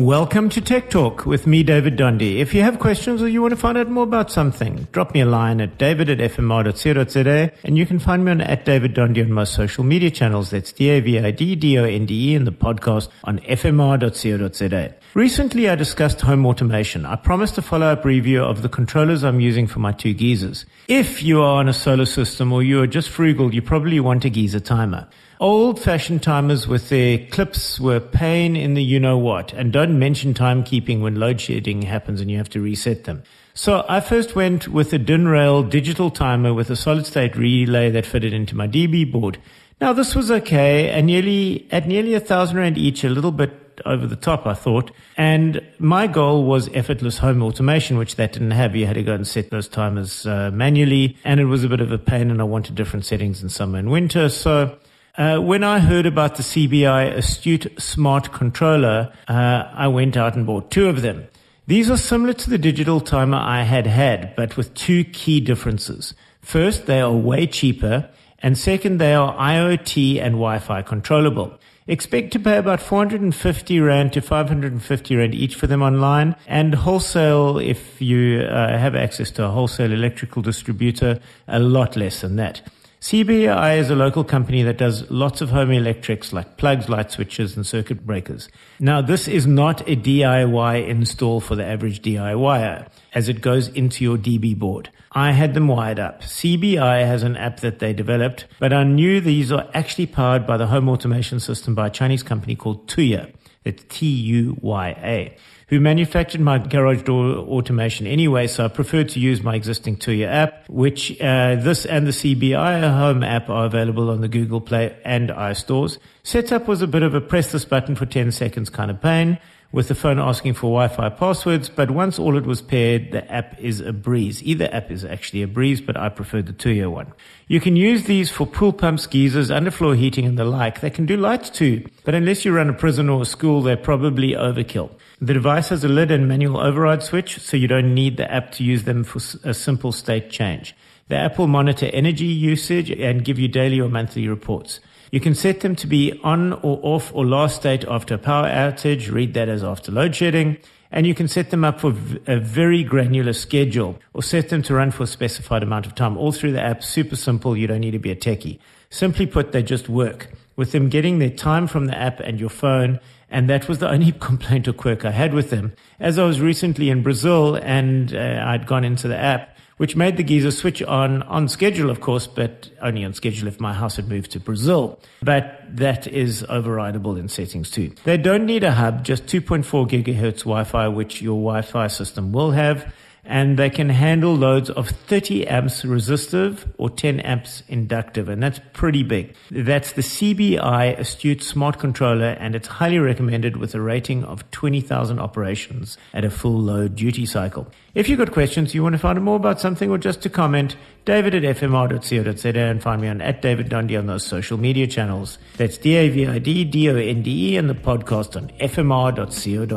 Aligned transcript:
Welcome 0.00 0.48
to 0.50 0.62
Tech 0.62 0.88
Talk 0.88 1.26
with 1.26 1.46
me, 1.46 1.62
David 1.62 1.98
Dondi. 1.98 2.38
If 2.38 2.54
you 2.54 2.62
have 2.62 2.78
questions 2.78 3.20
or 3.20 3.28
you 3.28 3.42
want 3.42 3.50
to 3.50 3.56
find 3.56 3.76
out 3.76 3.90
more 3.90 4.04
about 4.04 4.30
something, 4.32 4.88
drop 4.92 5.12
me 5.12 5.20
a 5.20 5.26
line 5.26 5.60
at 5.60 5.76
david 5.76 6.08
at 6.08 6.16
fmr.co.za 6.32 7.52
and 7.64 7.76
you 7.76 7.84
can 7.84 7.98
find 7.98 8.24
me 8.24 8.30
on 8.30 8.40
at 8.40 8.64
David 8.64 8.94
Dondi 8.94 9.22
on 9.22 9.30
most 9.30 9.52
social 9.52 9.84
media 9.84 10.10
channels. 10.10 10.48
That's 10.48 10.72
D-A-V-I-D-D-O-N-D-E 10.72 12.34
and 12.34 12.46
the 12.46 12.50
podcast 12.50 13.10
on 13.24 13.40
fmr.co.za. 13.40 14.94
Recently, 15.12 15.68
I 15.68 15.74
discussed 15.74 16.22
home 16.22 16.46
automation. 16.46 17.04
I 17.04 17.16
promised 17.16 17.58
a 17.58 17.62
follow-up 17.62 18.02
review 18.06 18.42
of 18.42 18.62
the 18.62 18.70
controllers 18.70 19.22
I'm 19.22 19.40
using 19.40 19.66
for 19.66 19.80
my 19.80 19.92
two 19.92 20.14
geysers. 20.14 20.64
If 20.88 21.22
you 21.22 21.42
are 21.42 21.58
on 21.58 21.68
a 21.68 21.74
solar 21.74 22.06
system 22.06 22.54
or 22.54 22.62
you 22.62 22.80
are 22.80 22.86
just 22.86 23.10
frugal, 23.10 23.54
you 23.54 23.60
probably 23.60 24.00
want 24.00 24.24
a 24.24 24.30
geyser 24.30 24.60
timer. 24.60 25.08
Old 25.40 25.80
fashioned 25.80 26.22
timers 26.22 26.68
with 26.68 26.90
their 26.90 27.16
clips 27.16 27.80
were 27.80 27.98
pain 27.98 28.56
in 28.56 28.74
the 28.74 28.82
you 28.82 29.00
know 29.00 29.16
what, 29.16 29.54
and 29.54 29.72
don't 29.72 29.98
mention 29.98 30.34
timekeeping 30.34 31.00
when 31.00 31.14
load 31.14 31.40
shedding 31.40 31.80
happens 31.80 32.20
and 32.20 32.30
you 32.30 32.36
have 32.36 32.50
to 32.50 32.60
reset 32.60 33.04
them. 33.04 33.22
So 33.54 33.86
I 33.88 34.00
first 34.00 34.36
went 34.36 34.68
with 34.68 34.92
a 34.92 34.98
DIN-Rail 34.98 35.62
digital 35.62 36.10
timer 36.10 36.52
with 36.52 36.68
a 36.68 36.76
solid 36.76 37.06
state 37.06 37.36
relay 37.36 37.88
that 37.90 38.04
fitted 38.04 38.34
into 38.34 38.54
my 38.54 38.68
DB 38.68 39.10
board. 39.10 39.38
Now 39.80 39.94
this 39.94 40.14
was 40.14 40.30
okay 40.30 40.90
and 40.90 41.06
nearly, 41.06 41.66
at 41.70 41.88
nearly 41.88 42.12
a 42.12 42.20
thousand 42.20 42.58
rand 42.58 42.76
each, 42.76 43.02
a 43.02 43.08
little 43.08 43.32
bit 43.32 43.80
over 43.86 44.06
the 44.06 44.16
top, 44.16 44.46
I 44.46 44.52
thought. 44.52 44.90
And 45.16 45.66
my 45.78 46.06
goal 46.06 46.44
was 46.44 46.68
effortless 46.74 47.16
home 47.16 47.42
automation, 47.42 47.96
which 47.96 48.16
that 48.16 48.34
didn't 48.34 48.50
have. 48.50 48.76
You 48.76 48.84
had 48.84 48.96
to 48.96 49.02
go 49.02 49.14
and 49.14 49.26
set 49.26 49.48
those 49.48 49.68
timers 49.68 50.26
uh, 50.26 50.50
manually, 50.52 51.16
and 51.24 51.40
it 51.40 51.46
was 51.46 51.64
a 51.64 51.68
bit 51.70 51.80
of 51.80 51.92
a 51.92 51.98
pain, 51.98 52.30
and 52.30 52.42
I 52.42 52.44
wanted 52.44 52.74
different 52.74 53.06
settings 53.06 53.42
in 53.42 53.48
summer 53.48 53.78
and 53.78 53.90
winter. 53.90 54.28
So 54.28 54.76
uh, 55.16 55.38
when 55.38 55.64
I 55.64 55.80
heard 55.80 56.06
about 56.06 56.36
the 56.36 56.42
CBi 56.42 57.16
Astute 57.16 57.80
Smart 57.80 58.32
Controller, 58.32 59.12
uh, 59.28 59.64
I 59.72 59.88
went 59.88 60.16
out 60.16 60.36
and 60.36 60.46
bought 60.46 60.70
two 60.70 60.88
of 60.88 61.02
them. 61.02 61.26
These 61.66 61.90
are 61.90 61.96
similar 61.96 62.32
to 62.32 62.50
the 62.50 62.58
digital 62.58 63.00
timer 63.00 63.36
I 63.36 63.62
had 63.62 63.86
had, 63.86 64.34
but 64.36 64.56
with 64.56 64.74
two 64.74 65.04
key 65.04 65.40
differences. 65.40 66.14
First, 66.40 66.86
they 66.86 67.00
are 67.00 67.12
way 67.12 67.46
cheaper, 67.46 68.08
and 68.42 68.56
second, 68.56 68.98
they 68.98 69.14
are 69.14 69.36
IoT 69.36 70.20
and 70.20 70.34
Wi-Fi 70.34 70.82
controllable. 70.82 71.58
Expect 71.86 72.32
to 72.32 72.38
pay 72.38 72.56
about 72.56 72.80
450 72.80 73.80
Rand 73.80 74.12
to 74.12 74.20
550 74.20 75.16
Rand 75.16 75.34
each 75.34 75.56
for 75.56 75.66
them 75.66 75.82
online 75.82 76.36
and 76.46 76.74
wholesale 76.74 77.58
if 77.58 78.00
you 78.00 78.42
uh, 78.42 78.78
have 78.78 78.94
access 78.94 79.30
to 79.32 79.44
a 79.44 79.48
wholesale 79.48 79.92
electrical 79.92 80.40
distributor, 80.40 81.18
a 81.48 81.58
lot 81.58 81.96
less 81.96 82.20
than 82.20 82.36
that. 82.36 82.62
CBi 83.00 83.78
is 83.78 83.88
a 83.88 83.96
local 83.96 84.24
company 84.24 84.62
that 84.62 84.76
does 84.76 85.10
lots 85.10 85.40
of 85.40 85.48
home 85.48 85.70
electrics 85.70 86.34
like 86.34 86.58
plugs, 86.58 86.90
light 86.90 87.10
switches, 87.10 87.56
and 87.56 87.66
circuit 87.66 88.04
breakers. 88.04 88.50
Now, 88.78 89.00
this 89.00 89.26
is 89.26 89.46
not 89.46 89.80
a 89.88 89.96
DIY 89.96 90.86
install 90.86 91.40
for 91.40 91.56
the 91.56 91.64
average 91.64 92.02
DIYer 92.02 92.88
as 93.14 93.28
it 93.28 93.40
goes 93.40 93.68
into 93.68 94.04
your 94.04 94.16
DB 94.16 94.58
board. 94.58 94.90
I 95.12 95.32
had 95.32 95.54
them 95.54 95.68
wired 95.68 95.98
up. 95.98 96.22
CBi 96.22 97.06
has 97.06 97.22
an 97.22 97.36
app 97.36 97.60
that 97.60 97.78
they 97.78 97.92
developed, 97.92 98.46
but 98.58 98.72
I 98.72 98.84
knew 98.84 99.20
these 99.20 99.50
are 99.50 99.68
actually 99.74 100.06
powered 100.06 100.46
by 100.46 100.56
the 100.56 100.68
home 100.68 100.88
automation 100.88 101.40
system 101.40 101.74
by 101.74 101.88
a 101.88 101.90
Chinese 101.90 102.22
company 102.22 102.54
called 102.54 102.86
Tuya. 102.88 103.32
It's 103.64 103.84
T-U-Y-A 103.88 105.36
who 105.70 105.78
manufactured 105.78 106.40
my 106.40 106.58
garage 106.58 107.02
door 107.02 107.36
automation 107.36 108.04
anyway, 108.04 108.48
so 108.48 108.64
I 108.64 108.68
preferred 108.68 109.08
to 109.10 109.20
use 109.20 109.40
my 109.40 109.54
existing 109.54 109.98
Tuya 109.98 110.26
app, 110.26 110.68
which 110.68 111.12
uh, 111.20 111.54
this 111.54 111.86
and 111.86 112.08
the 112.08 112.10
CBi 112.10 112.90
Home 112.92 113.22
app 113.22 113.48
are 113.48 113.66
available 113.66 114.10
on 114.10 114.20
the 114.20 114.26
Google 114.26 114.60
Play 114.60 114.96
and 115.04 115.28
iStores. 115.28 115.98
Setup 116.24 116.66
was 116.66 116.82
a 116.82 116.88
bit 116.88 117.04
of 117.04 117.14
a 117.14 117.20
press 117.20 117.52
this 117.52 117.64
button 117.64 117.94
for 117.94 118.04
10 118.04 118.32
seconds 118.32 118.68
kind 118.68 118.90
of 118.90 119.00
pain 119.00 119.38
with 119.72 119.86
the 119.86 119.94
phone 119.94 120.18
asking 120.18 120.54
for 120.54 120.66
Wi-Fi 120.66 121.10
passwords, 121.10 121.68
but 121.68 121.92
once 121.92 122.18
all 122.18 122.36
it 122.36 122.44
was 122.44 122.60
paired, 122.60 123.12
the 123.12 123.30
app 123.30 123.58
is 123.60 123.80
a 123.80 123.92
breeze. 123.92 124.42
Either 124.42 124.68
app 124.72 124.90
is 124.90 125.04
actually 125.04 125.42
a 125.42 125.46
breeze, 125.46 125.80
but 125.80 125.96
I 125.96 126.08
prefer 126.08 126.42
the 126.42 126.52
Tuya 126.52 126.90
one. 126.90 127.12
You 127.46 127.60
can 127.60 127.76
use 127.76 128.04
these 128.04 128.30
for 128.30 128.46
pool 128.46 128.72
pumps, 128.72 129.06
geysers, 129.06 129.50
underfloor 129.50 129.96
heating 129.96 130.26
and 130.26 130.36
the 130.36 130.44
like. 130.44 130.80
They 130.80 130.90
can 130.90 131.06
do 131.06 131.16
lights 131.16 131.50
too, 131.50 131.86
but 132.04 132.14
unless 132.16 132.44
you 132.44 132.52
run 132.52 132.68
a 132.68 132.72
prison 132.72 133.08
or 133.08 133.22
a 133.22 133.26
school, 133.26 133.62
they're 133.62 133.76
probably 133.76 134.32
overkill. 134.32 134.90
The 135.20 135.34
device 135.34 135.68
has 135.68 135.84
a 135.84 135.88
lid 135.88 136.10
and 136.10 136.26
manual 136.26 136.58
override 136.58 137.02
switch, 137.02 137.38
so 137.38 137.56
you 137.56 137.68
don't 137.68 137.94
need 137.94 138.16
the 138.16 138.30
app 138.32 138.50
to 138.52 138.64
use 138.64 138.84
them 138.84 139.04
for 139.04 139.20
a 139.44 139.54
simple 139.54 139.92
state 139.92 140.30
change. 140.30 140.74
The 141.08 141.16
app 141.16 141.38
will 141.38 141.48
monitor 141.48 141.90
energy 141.92 142.26
usage 142.26 142.90
and 142.90 143.24
give 143.24 143.38
you 143.38 143.48
daily 143.48 143.80
or 143.80 143.88
monthly 143.88 144.28
reports. 144.28 144.80
You 145.10 145.20
can 145.20 145.34
set 145.34 145.60
them 145.60 145.74
to 145.76 145.86
be 145.86 146.18
on 146.22 146.52
or 146.52 146.78
off 146.82 147.12
or 147.14 147.26
last 147.26 147.56
state 147.56 147.84
after 147.88 148.14
a 148.14 148.18
power 148.18 148.46
outage. 148.46 149.10
Read 149.10 149.34
that 149.34 149.48
as 149.48 149.64
after 149.64 149.90
load 149.90 150.14
shedding. 150.14 150.58
And 150.92 151.06
you 151.06 151.14
can 151.14 151.28
set 151.28 151.50
them 151.50 151.64
up 151.64 151.80
for 151.80 151.94
a 152.26 152.38
very 152.38 152.82
granular 152.82 153.32
schedule 153.32 153.98
or 154.12 154.22
set 154.22 154.48
them 154.48 154.62
to 154.62 154.74
run 154.74 154.90
for 154.90 155.04
a 155.04 155.06
specified 155.06 155.62
amount 155.62 155.86
of 155.86 155.94
time. 155.94 156.16
All 156.16 156.32
through 156.32 156.52
the 156.52 156.60
app, 156.60 156.82
super 156.82 157.16
simple. 157.16 157.56
You 157.56 157.66
don't 157.66 157.80
need 157.80 157.92
to 157.92 157.98
be 157.98 158.10
a 158.10 158.16
techie. 158.16 158.58
Simply 158.88 159.26
put, 159.26 159.52
they 159.52 159.62
just 159.62 159.88
work. 159.88 160.30
With 160.56 160.72
them 160.72 160.88
getting 160.88 161.20
their 161.20 161.30
time 161.30 161.68
from 161.68 161.86
the 161.86 161.96
app 161.96 162.18
and 162.18 162.40
your 162.40 162.50
phone, 162.50 162.98
and 163.30 163.48
that 163.48 163.68
was 163.68 163.78
the 163.78 163.88
only 163.90 164.12
complaint 164.12 164.66
or 164.66 164.72
quirk 164.72 165.04
I 165.04 165.12
had 165.12 165.32
with 165.32 165.50
them. 165.50 165.74
As 166.00 166.18
I 166.18 166.24
was 166.24 166.40
recently 166.40 166.90
in 166.90 167.02
Brazil 167.02 167.54
and 167.54 168.12
uh, 168.12 168.44
I'd 168.44 168.66
gone 168.66 168.84
into 168.84 169.06
the 169.06 169.16
app, 169.16 169.56
which 169.80 169.96
made 169.96 170.18
the 170.18 170.22
geyser 170.22 170.50
switch 170.50 170.82
on 170.82 171.22
on 171.22 171.48
schedule, 171.48 171.88
of 171.88 172.02
course, 172.02 172.26
but 172.26 172.68
only 172.82 173.02
on 173.02 173.14
schedule 173.14 173.48
if 173.48 173.58
my 173.58 173.72
house 173.72 173.96
had 173.96 174.06
moved 174.10 174.30
to 174.30 174.38
Brazil. 174.38 175.00
But 175.22 175.58
that 175.70 176.06
is 176.06 176.42
overridable 176.50 177.18
in 177.18 177.28
settings 177.28 177.70
too. 177.70 177.90
They 178.04 178.18
don't 178.18 178.44
need 178.44 178.62
a 178.62 178.72
hub, 178.72 179.04
just 179.04 179.24
2.4 179.24 179.88
gigahertz 179.88 180.40
Wi-Fi, 180.40 180.88
which 180.88 181.22
your 181.22 181.36
Wi-Fi 181.36 181.86
system 181.86 182.30
will 182.30 182.50
have 182.50 182.92
and 183.30 183.56
they 183.56 183.70
can 183.70 183.88
handle 183.88 184.34
loads 184.34 184.68
of 184.70 184.88
30 184.88 185.46
amps 185.46 185.84
resistive 185.84 186.66
or 186.78 186.90
10 186.90 187.20
amps 187.20 187.62
inductive, 187.68 188.28
and 188.28 188.42
that's 188.42 188.60
pretty 188.72 189.04
big. 189.04 189.36
That's 189.52 189.92
the 189.92 190.02
CBi 190.02 190.98
Astute 190.98 191.40
Smart 191.40 191.78
Controller, 191.78 192.36
and 192.40 192.56
it's 192.56 192.66
highly 192.66 192.98
recommended 192.98 193.56
with 193.56 193.72
a 193.76 193.80
rating 193.80 194.24
of 194.24 194.50
20,000 194.50 195.20
operations 195.20 195.96
at 196.12 196.24
a 196.24 196.30
full 196.30 196.58
load 196.58 196.96
duty 196.96 197.24
cycle. 197.24 197.68
If 197.94 198.08
you've 198.08 198.18
got 198.18 198.32
questions, 198.32 198.74
you 198.74 198.82
want 198.82 198.94
to 198.94 198.98
find 198.98 199.16
out 199.16 199.22
more 199.22 199.36
about 199.36 199.60
something 199.60 199.90
or 199.90 199.98
just 199.98 200.22
to 200.22 200.28
comment, 200.28 200.74
david 201.04 201.32
at 201.36 201.44
fmr.co.za 201.56 202.58
and 202.58 202.82
find 202.82 203.00
me 203.00 203.06
on 203.06 203.20
at 203.20 203.42
David 203.42 203.68
Dundee 203.68 203.96
on 203.96 204.06
those 204.06 204.26
social 204.26 204.58
media 204.58 204.88
channels. 204.88 205.38
That's 205.56 205.78
D-A-V-I-D-D-O-N-D-E 205.78 207.56
and 207.56 207.70
the 207.70 207.74
podcast 207.74 208.34
on 208.36 208.48
fmr.co.za. 208.58 209.70